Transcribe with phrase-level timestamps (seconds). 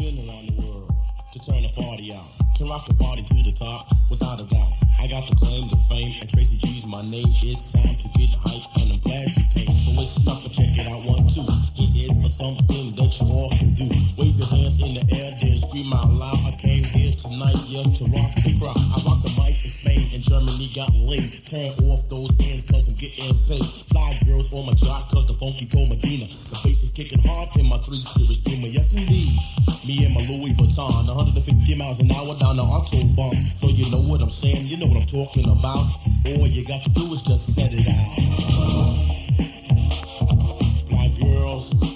[0.00, 0.88] been around the world
[1.32, 2.24] to turn the party out.
[2.56, 4.72] Can rock the party to the top, without a doubt.
[4.98, 7.28] I got the claim to fame, and Tracy G's my name.
[7.44, 9.70] It's time to get hype, and I'm glad you came.
[9.70, 11.59] So let's stop and check it out, one, two.
[12.40, 13.84] Something that you all can do.
[14.16, 16.40] Wave your hands in the air, then scream out loud.
[16.48, 18.80] I came here tonight, yeah, to rock the crowd.
[18.80, 21.28] I rock the mic in Spain, and Germany got laid.
[21.44, 23.68] Turn off those ends, cause I'm getting paid.
[23.92, 26.32] Fly girls on my jock, cause the funky go Medina.
[26.48, 29.36] The bass is kicking hard in my three series Beamer, yes indeed.
[29.84, 31.44] Me and my Louis Vuitton, 150
[31.76, 33.36] miles an hour down the Autobahn.
[33.52, 35.84] So you know what I'm saying, you know what I'm talking about.
[36.24, 38.16] All you got to do is just set it out.
[40.88, 41.89] Fly girls,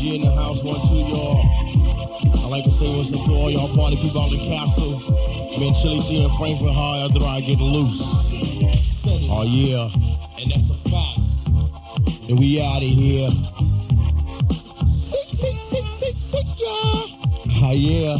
[0.00, 1.44] G in the house one two y'all.
[2.44, 5.00] I like to say what's up to all y'all party people out in the castle.
[5.58, 8.00] Me and Chili T and Frankfurt High after I get loose.
[9.30, 9.90] Oh yeah.
[10.40, 11.20] And that's a fact.
[12.30, 13.30] And we out of here.
[15.04, 17.04] Sick, sick, sick, sick, sick, y'all.
[17.62, 18.16] Ah, yeah.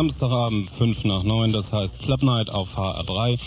[0.00, 3.38] Samstagabend 5 nach 9, das heißt Club Night auf HR3.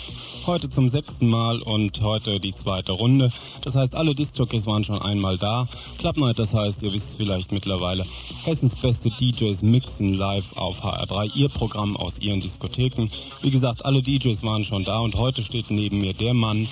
[0.46, 3.32] Heute zum sechsten Mal und heute die zweite Runde.
[3.62, 5.66] Das heißt, alle Discjockeys waren schon einmal da.
[5.98, 8.06] Club Night, das heißt, ihr wisst vielleicht mittlerweile,
[8.44, 13.10] Hessens beste DJs mixen live auf HR3, ihr Programm aus ihren Diskotheken.
[13.42, 16.68] Wie gesagt, alle DJs waren schon da und heute steht neben mir der Mann,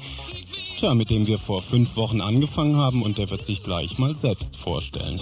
[0.79, 4.15] tja, mit dem wir vor fünf Wochen angefangen haben und der wird sich gleich mal
[4.15, 5.19] selbst vorstellen.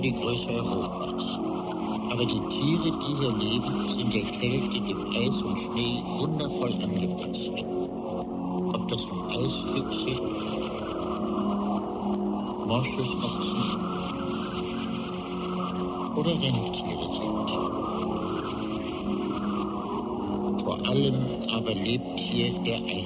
[0.00, 1.24] Etwa die Größe Europas.
[2.10, 7.50] Aber die Tiere, die hier leben, sind der Kälte, dem Eis und Schnee wundervoll angepasst.
[8.72, 10.12] Ob das nun Eisfüchse,
[12.66, 13.62] Morschesochsen
[16.16, 17.50] oder Rentiere sind.
[20.62, 21.18] Vor allem
[21.52, 22.99] aber lebt hier der Eisbär.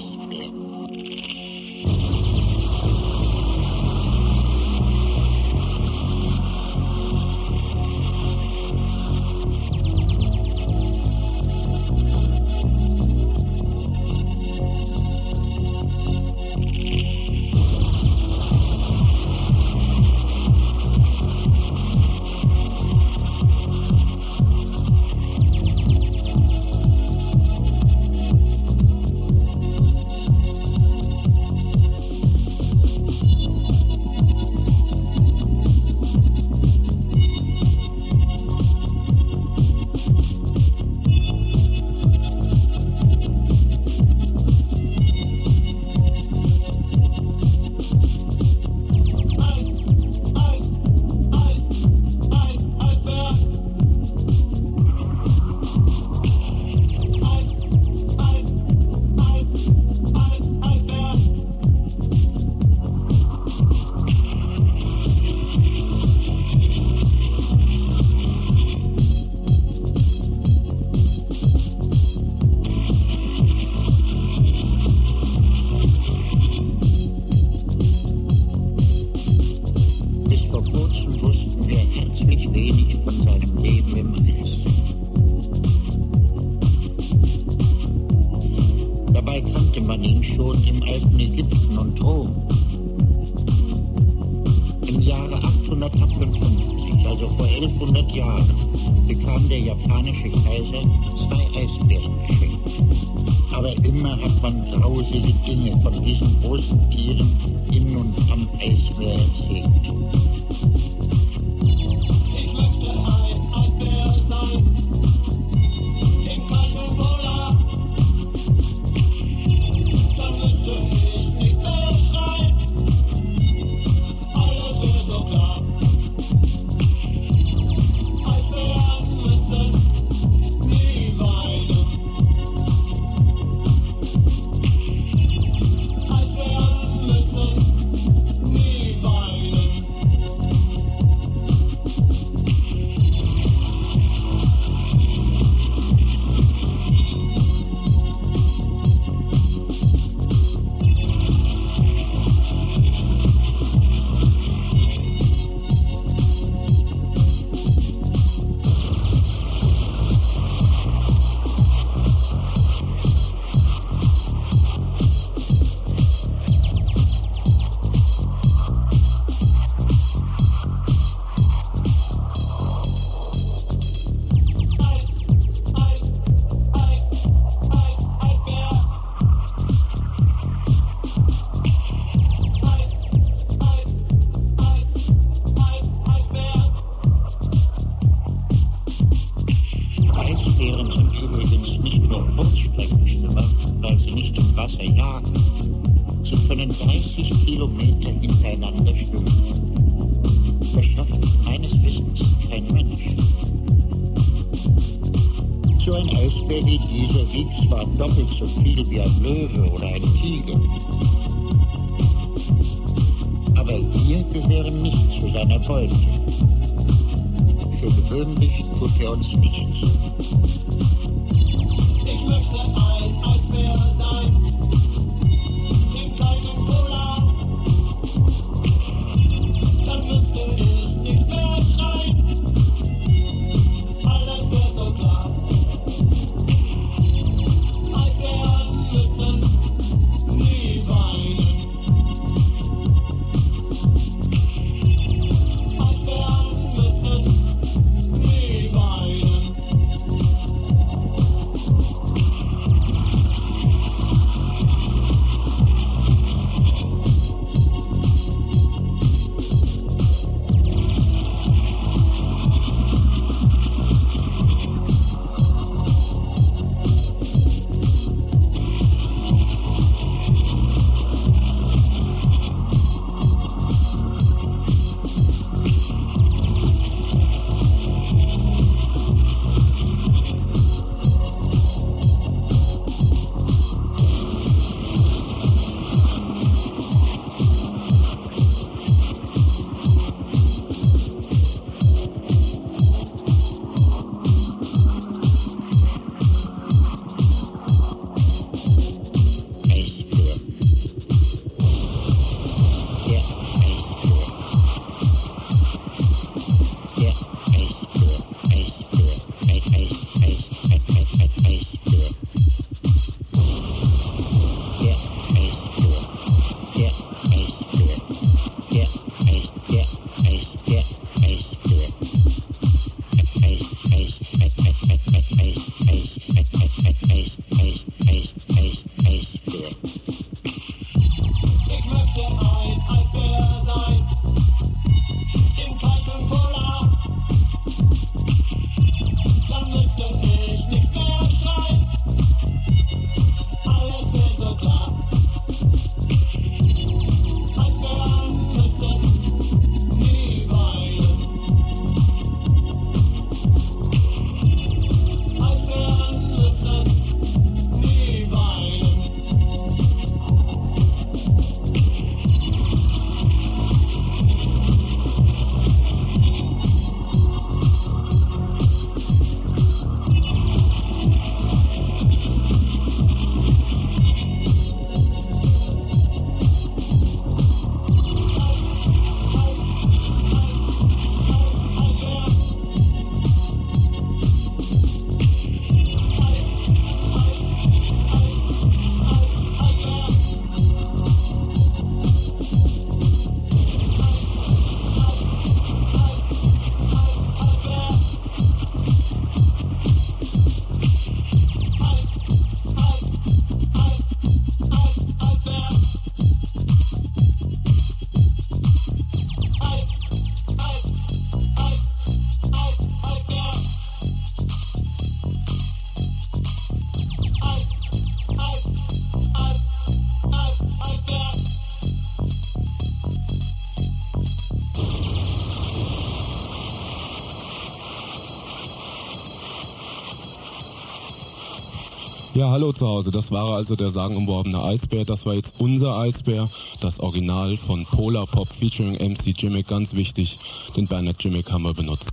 [432.55, 433.11] Hallo zu Hause.
[433.11, 435.05] Das war also der sagenumworbene Eisbär.
[435.05, 436.49] Das war jetzt unser Eisbär.
[436.81, 439.65] Das Original von Polar Pop featuring MC Jimmy.
[439.65, 440.39] Ganz wichtig,
[440.77, 442.13] den Bernard Jimmy haben wir benutzt.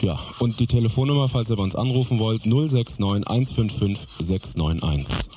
[0.00, 5.33] Ja, und die Telefonnummer, falls ihr bei uns anrufen wollt, 069 155 691.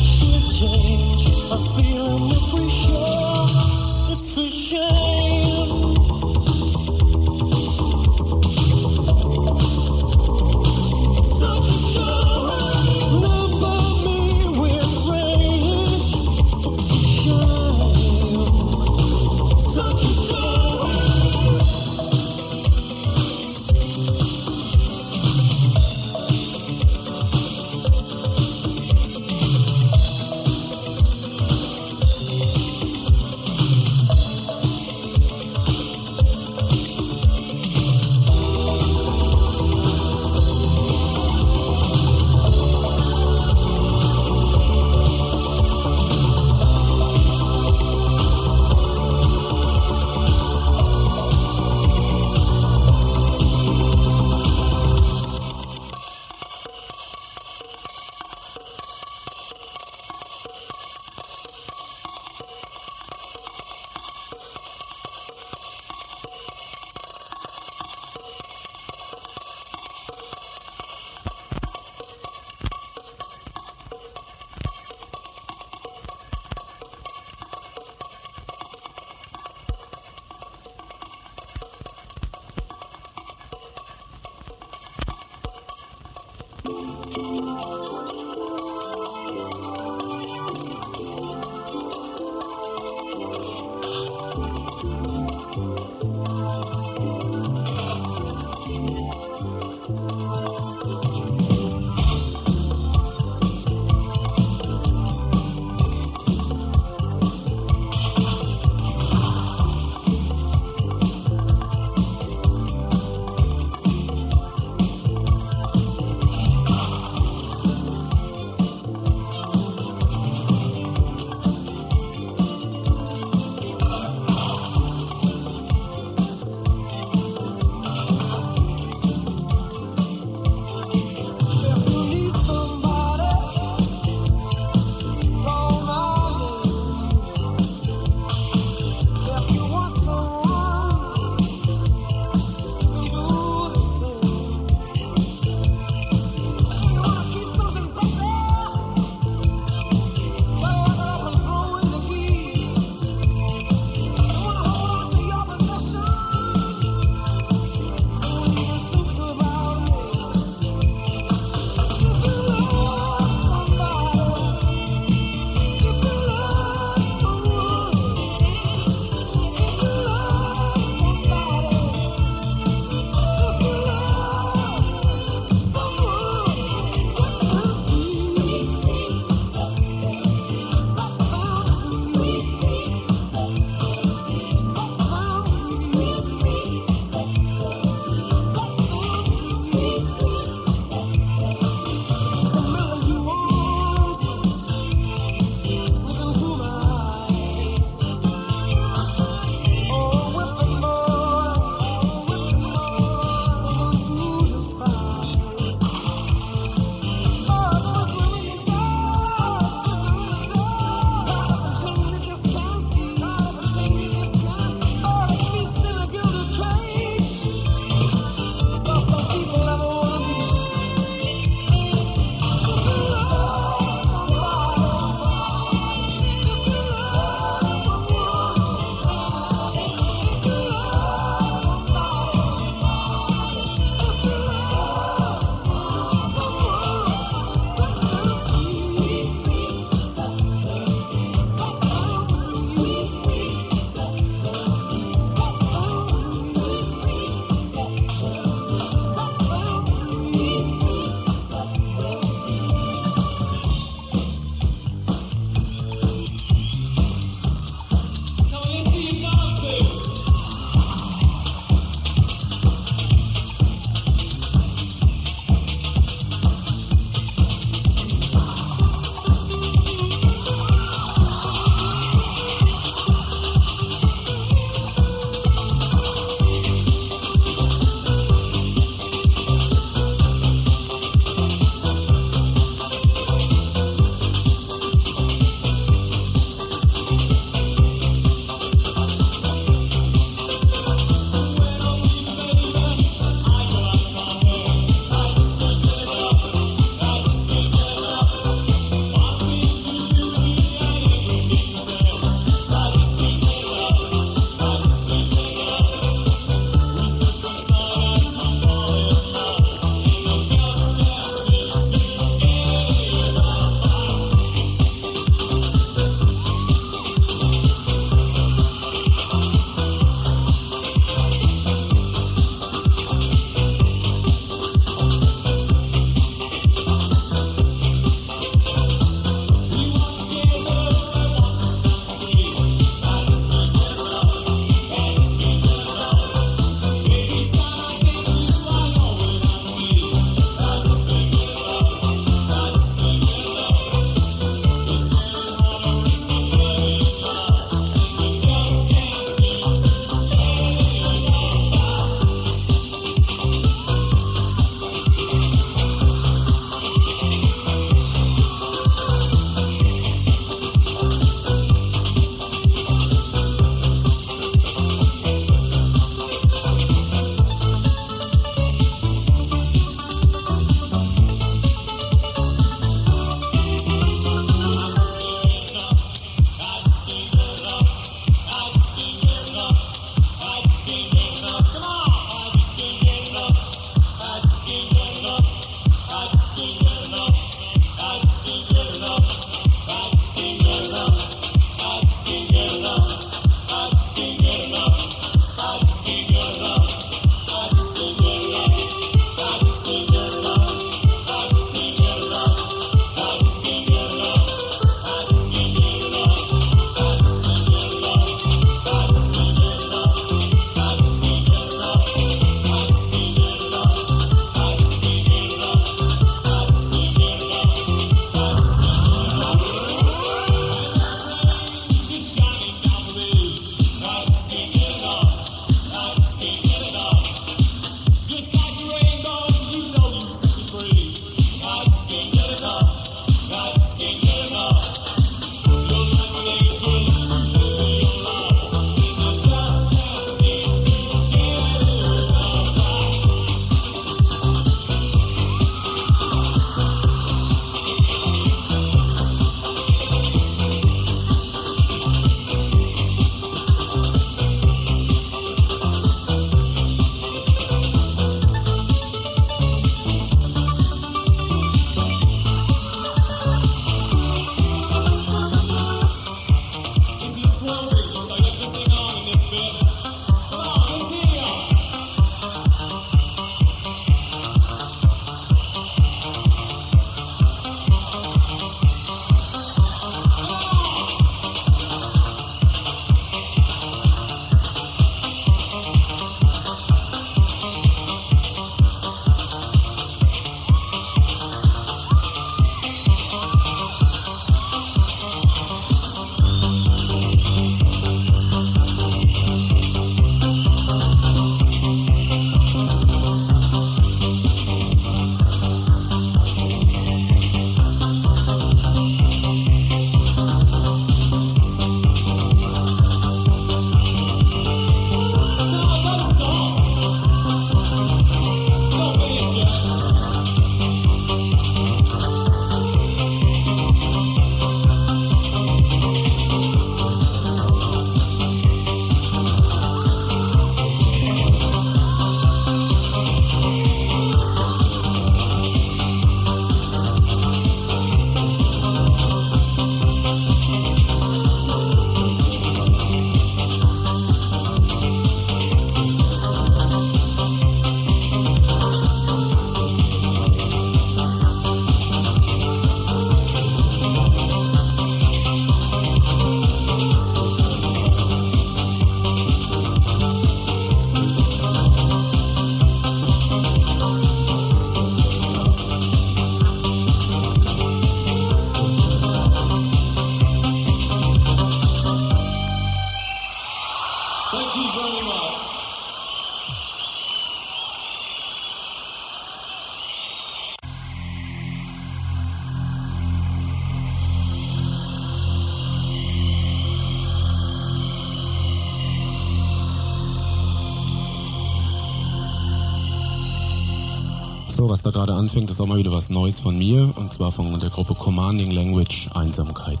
[595.54, 599.28] Anfang auch mal wieder was Neues von mir und zwar von der Gruppe Commanding Language
[599.34, 600.00] Einsamkeit.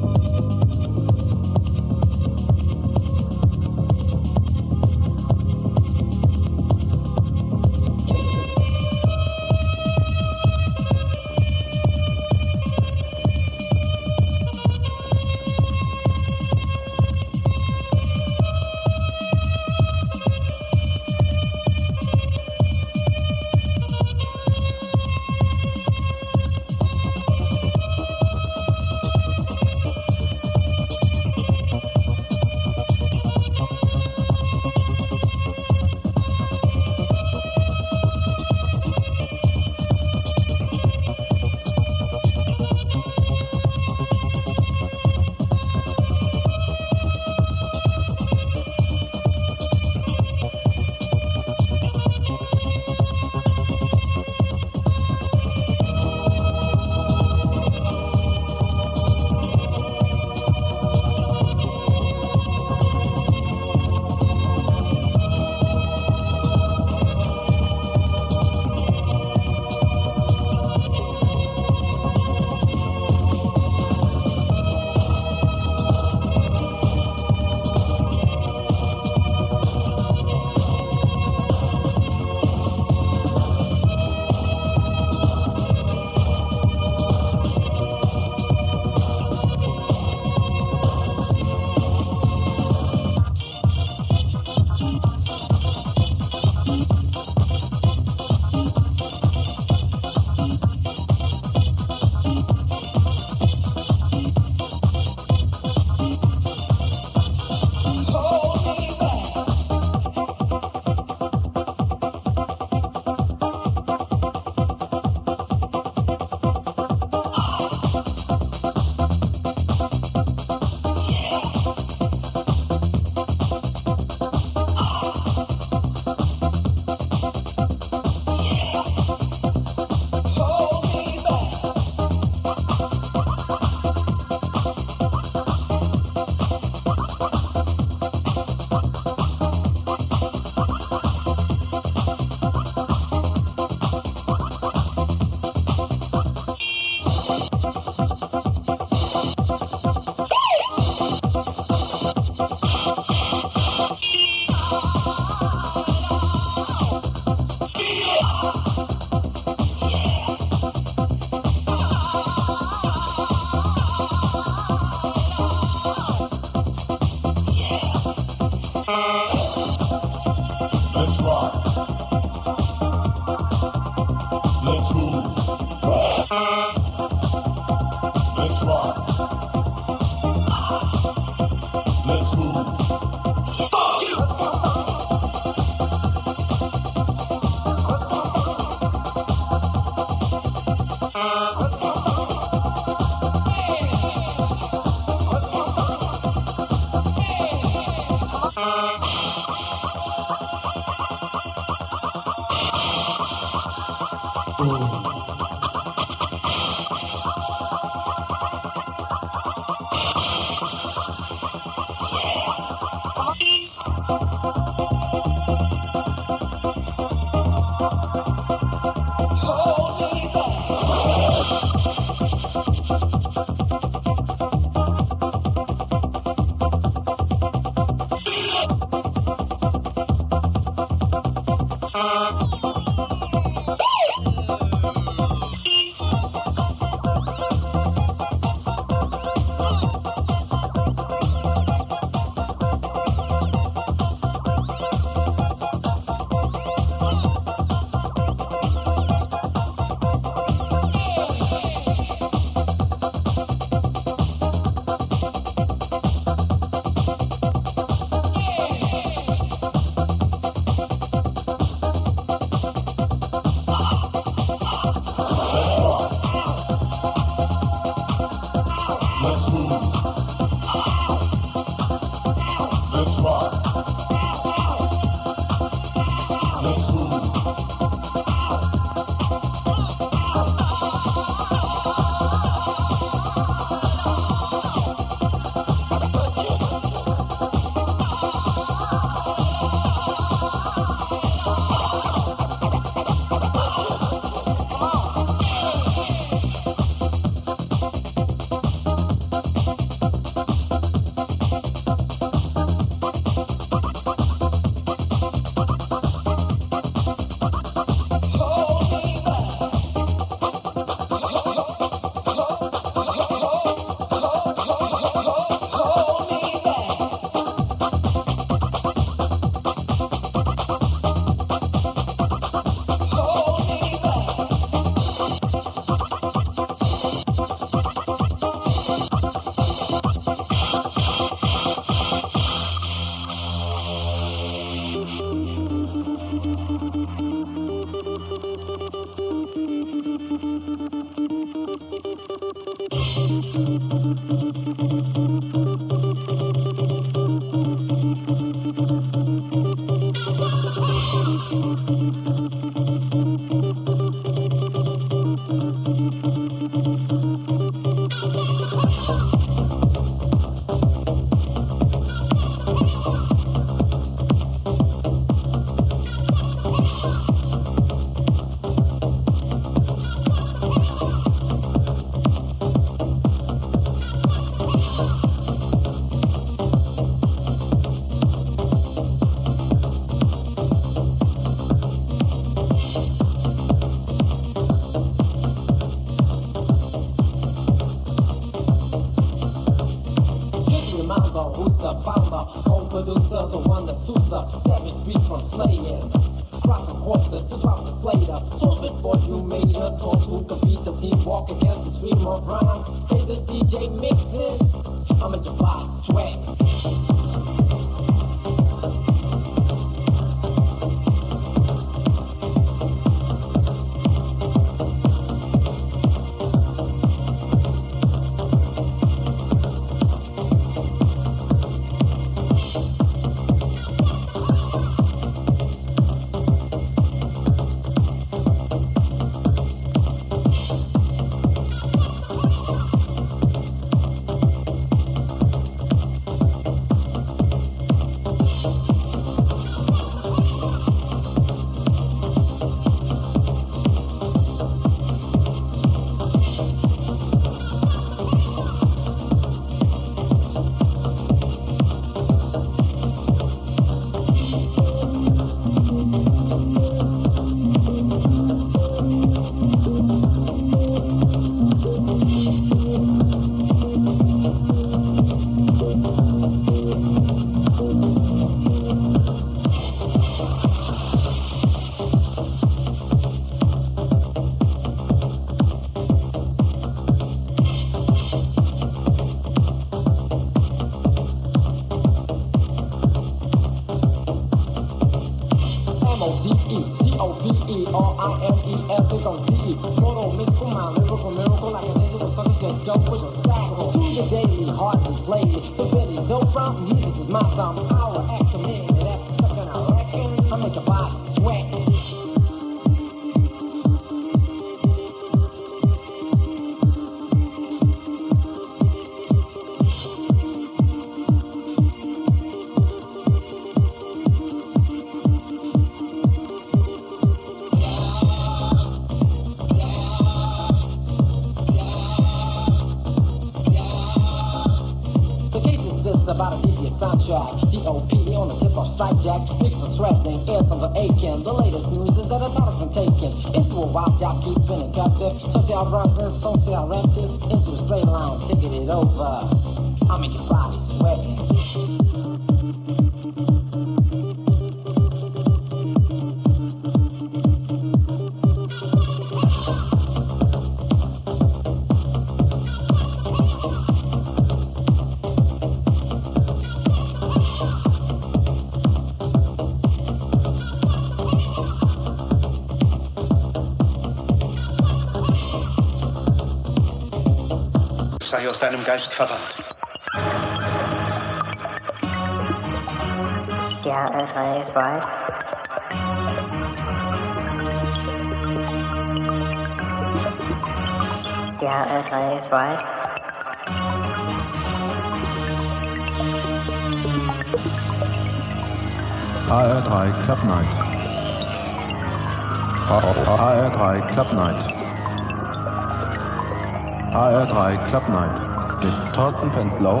[597.90, 598.38] Club Night
[598.84, 600.00] mit Thorsten Fenslau.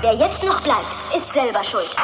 [0.00, 1.90] Wer jetzt noch bleibt, ist selber schuld.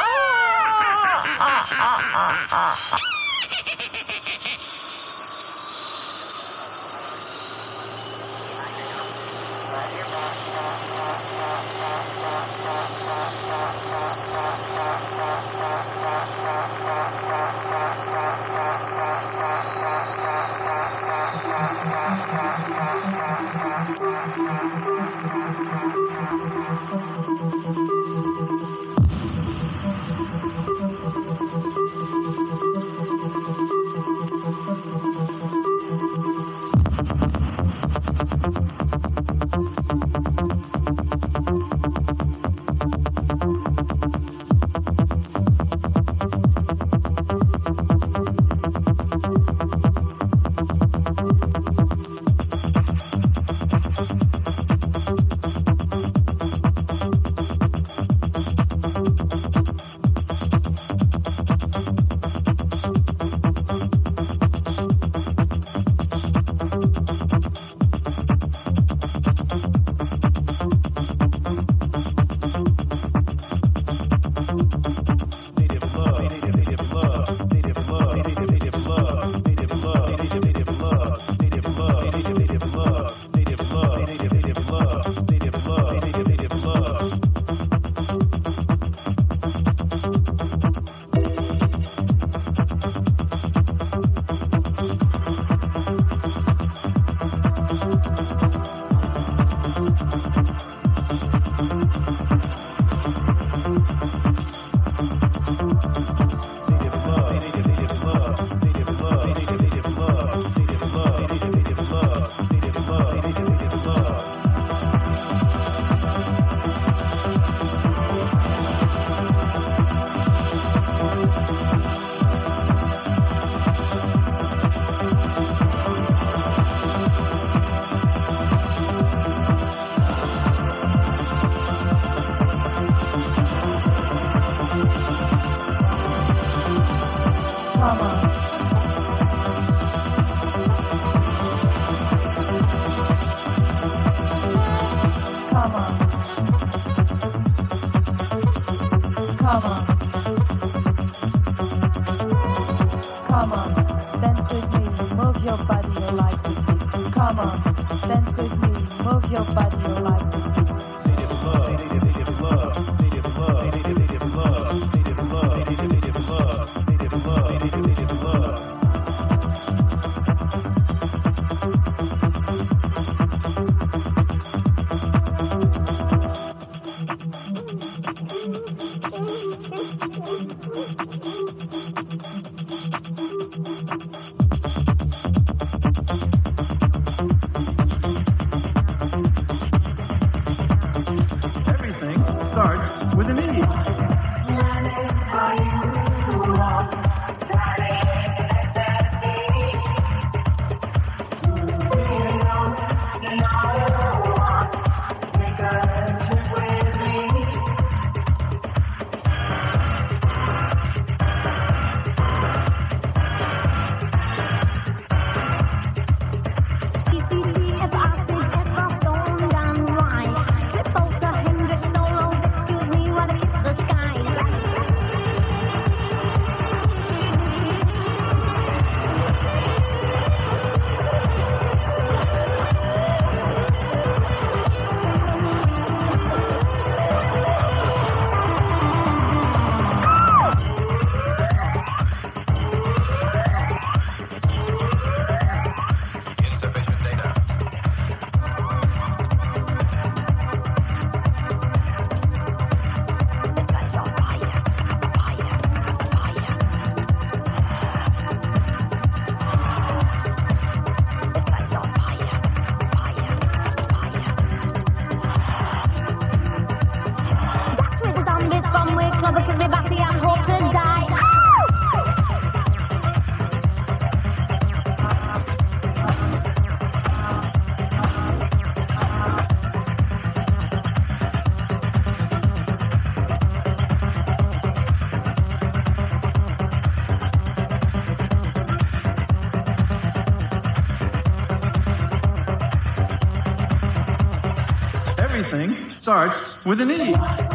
[296.02, 297.51] starts with an E.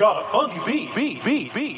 [0.00, 1.69] got a funky beat, beat, beat, beat.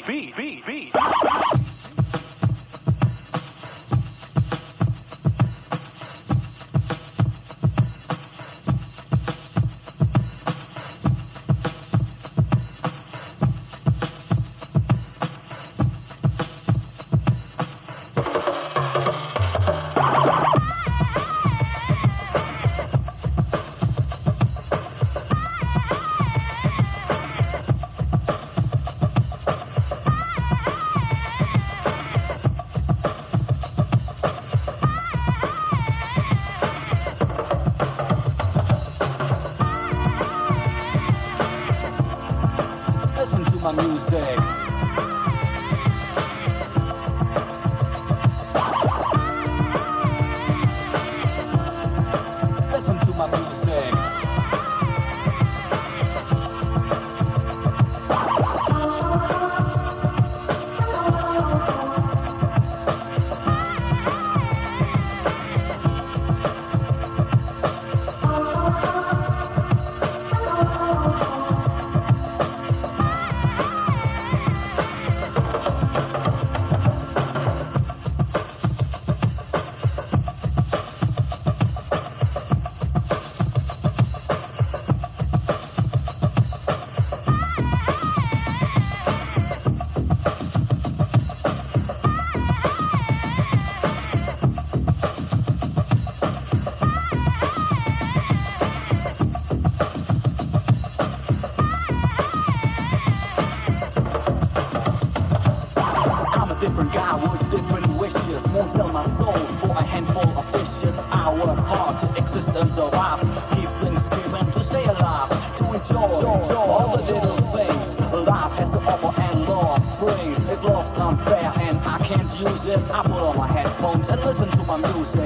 [122.93, 125.22] I put on my headphones and listen to my music.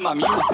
[0.00, 0.49] mamilo.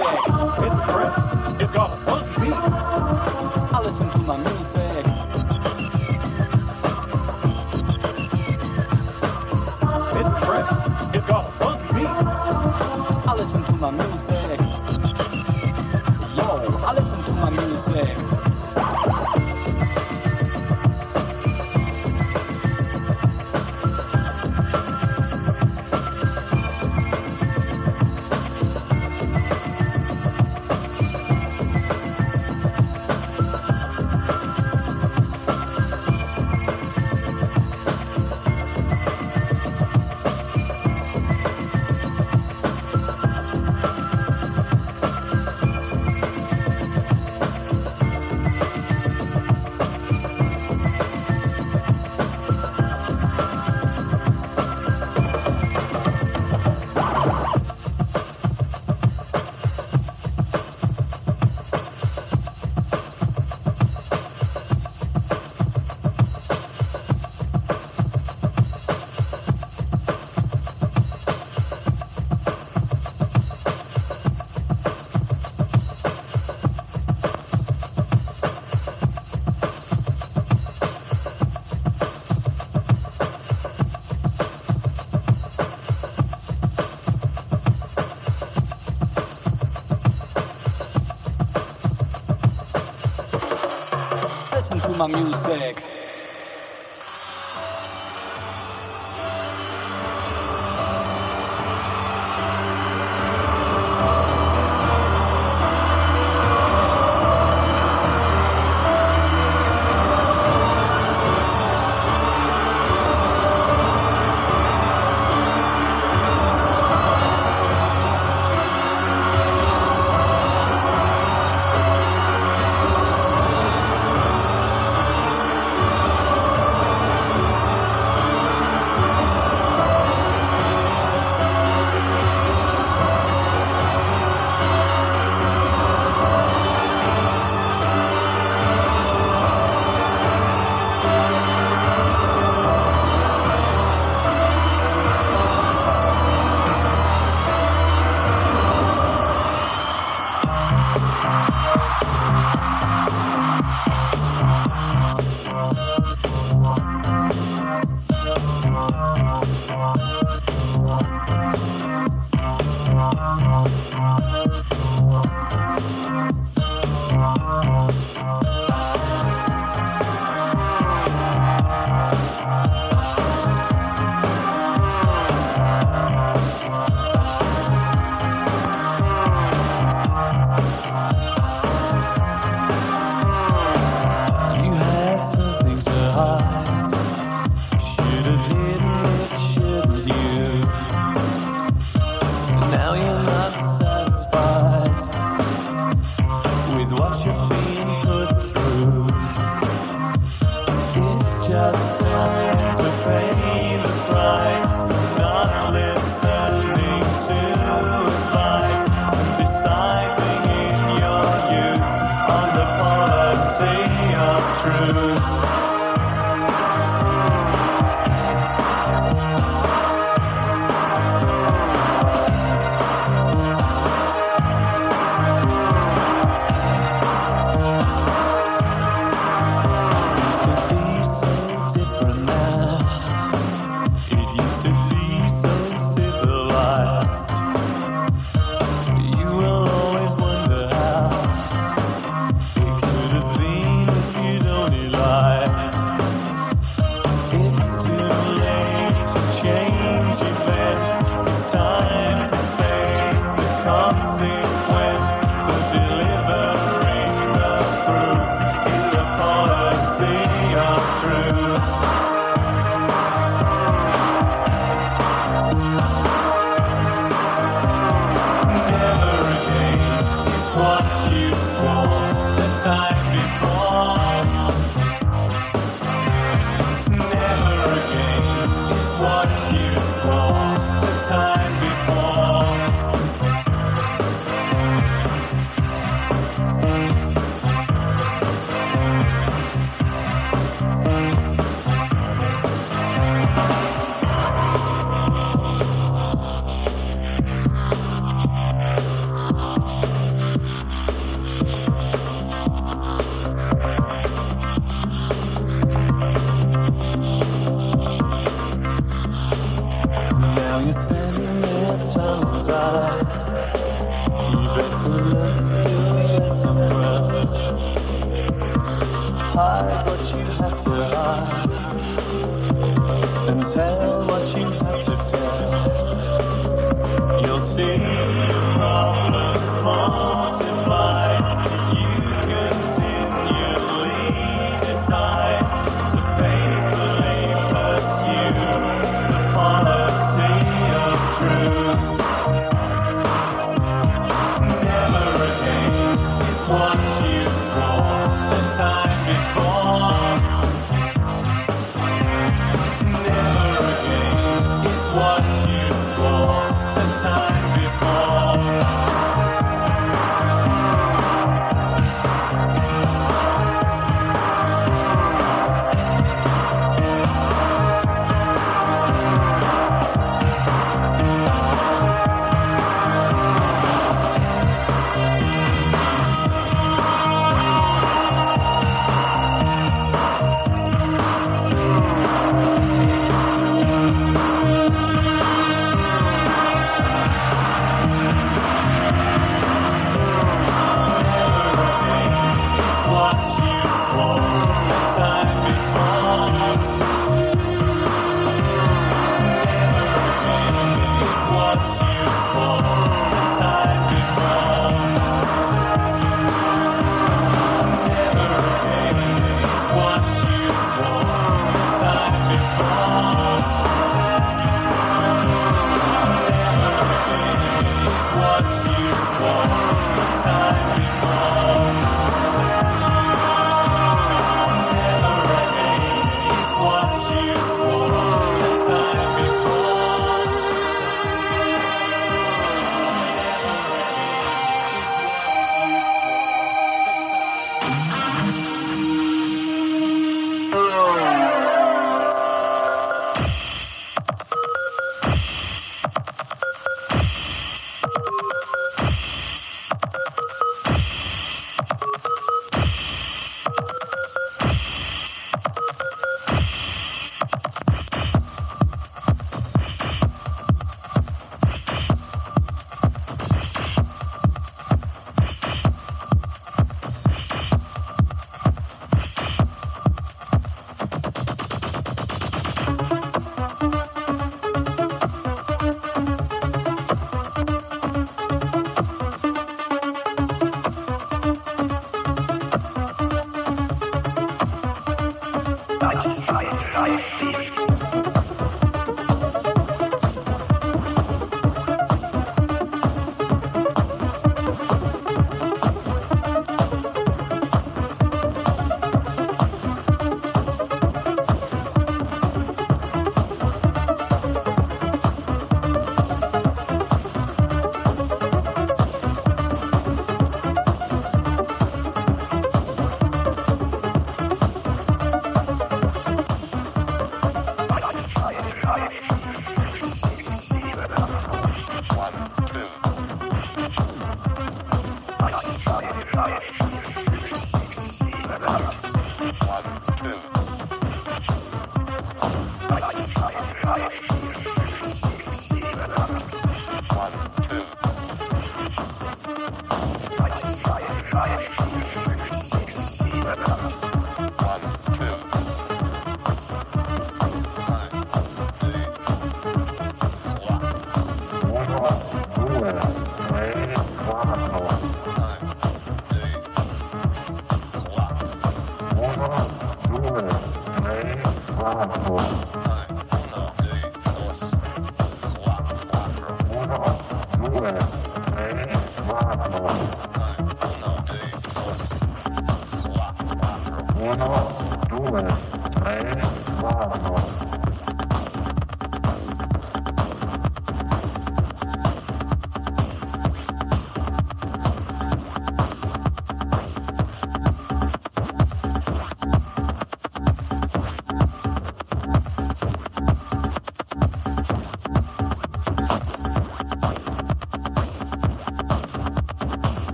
[94.96, 95.95] My music.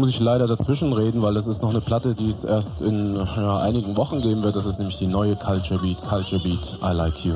[0.00, 3.16] muss ich leider dazwischen reden, weil das ist noch eine Platte, die es erst in
[3.16, 4.56] ja, einigen Wochen geben wird.
[4.56, 7.34] Das ist nämlich die neue Culture Beat, Culture Beat, I Like You.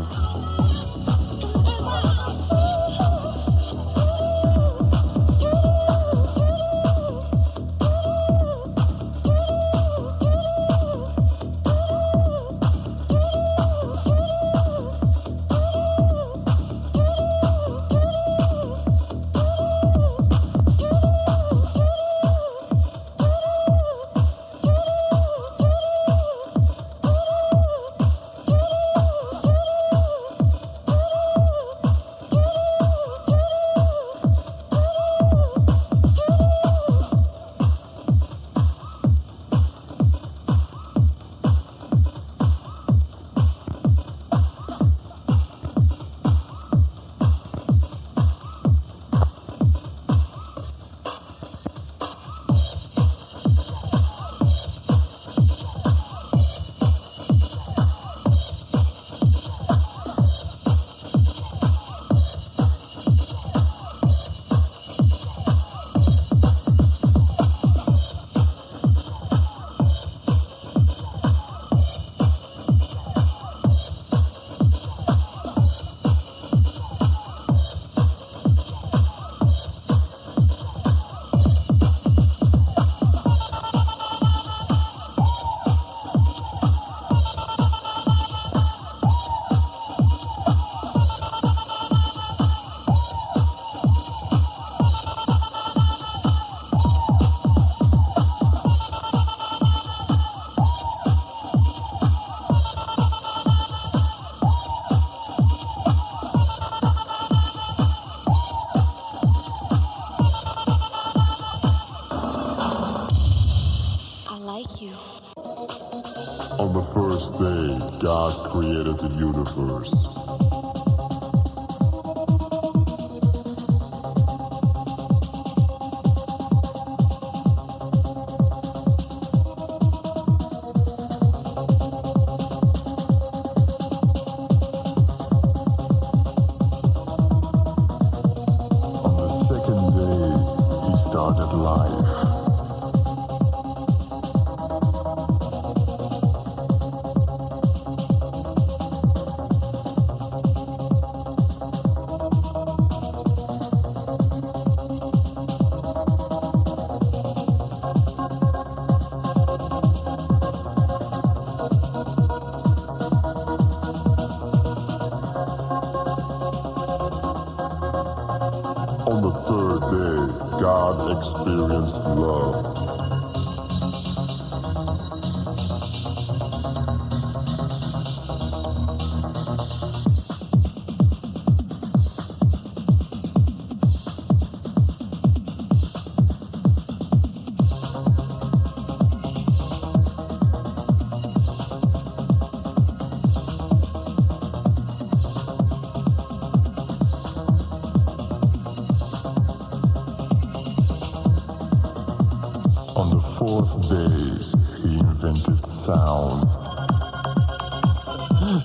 [118.24, 120.13] God created the universe.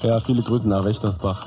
[0.01, 1.45] Ja, viele Grüße nach Wächtersbach.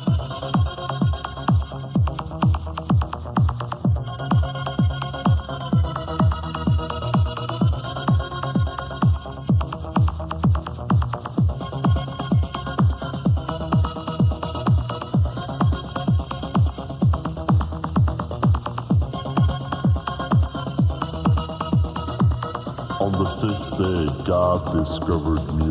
[24.72, 25.61] Discovered me.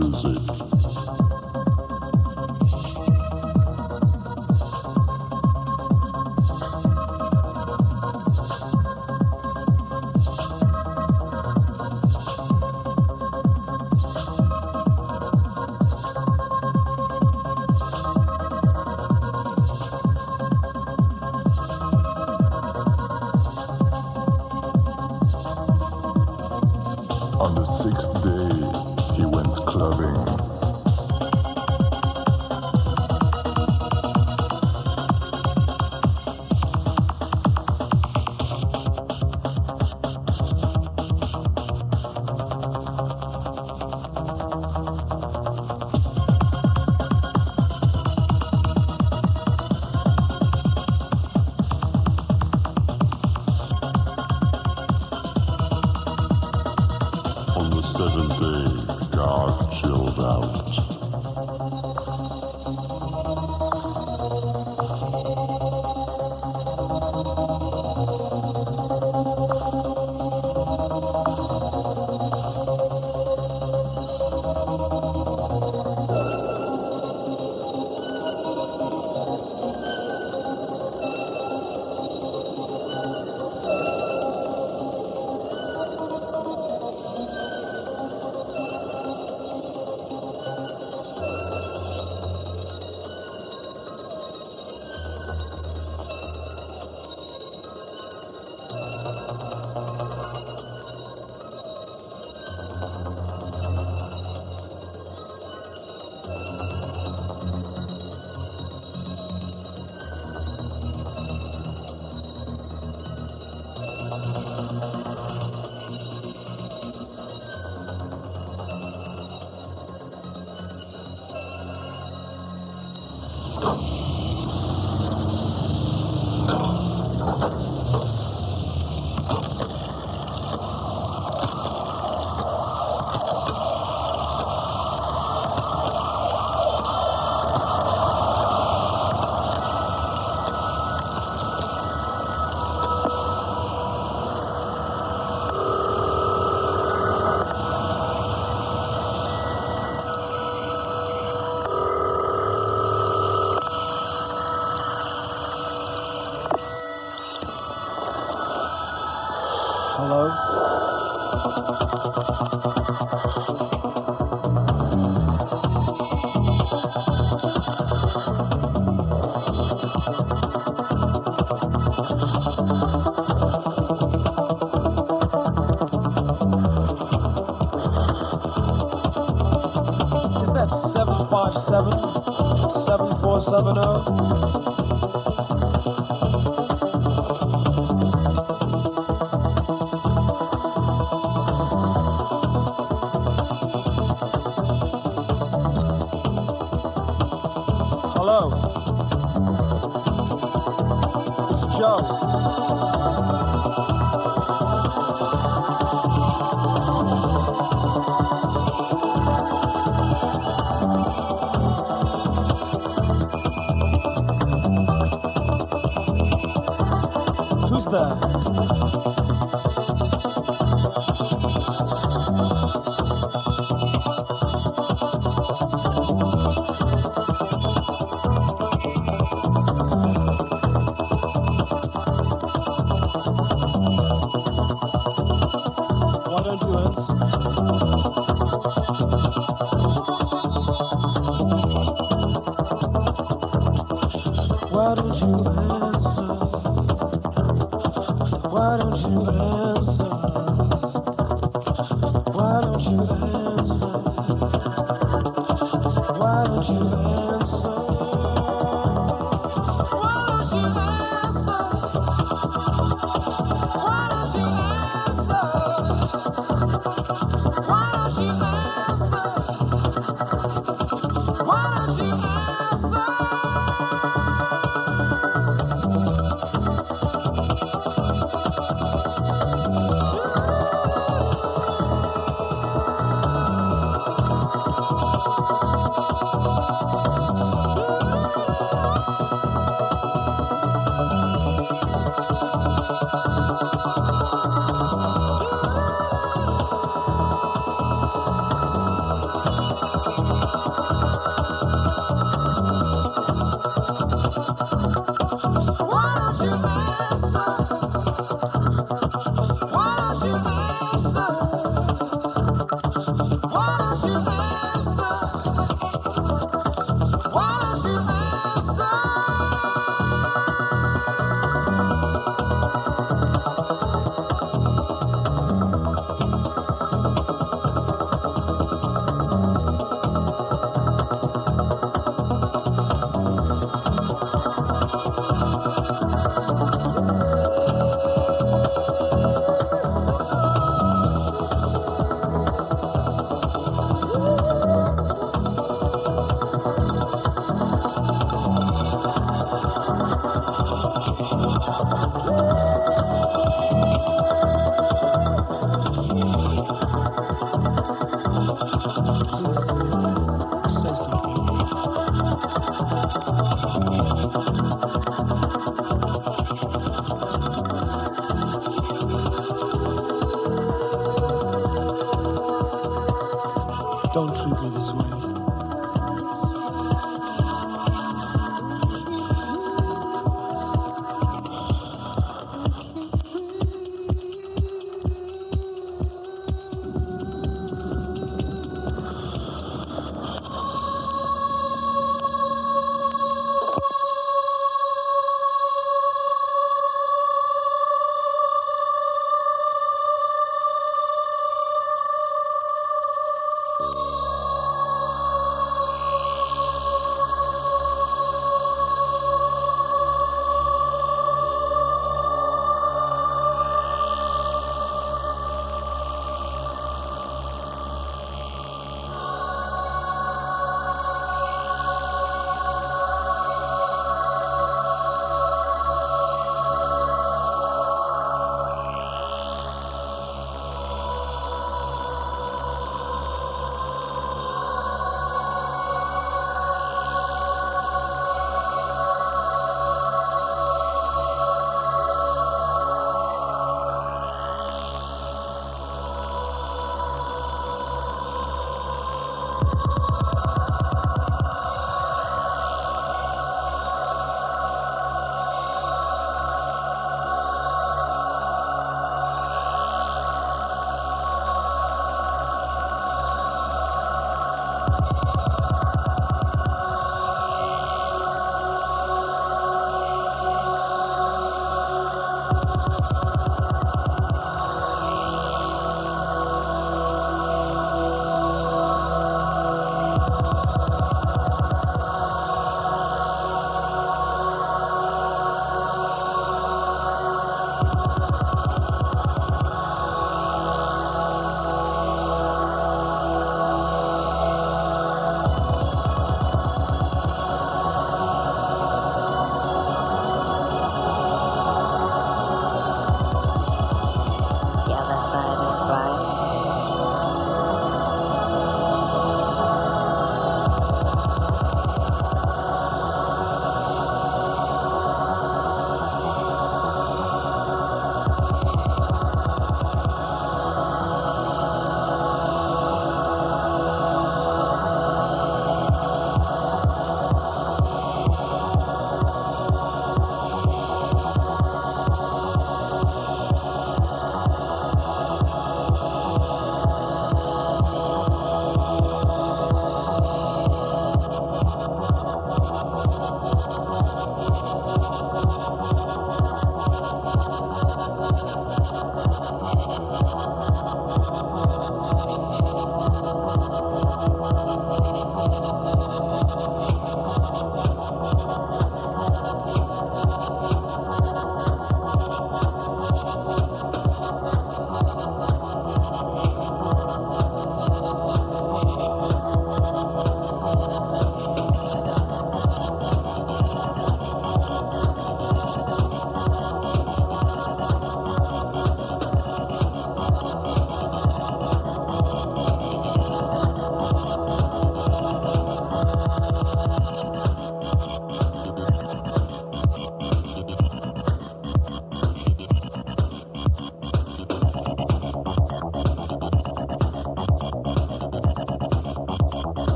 [183.64, 184.41] governor.